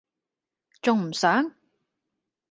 [0.81, 1.53] 重唔上?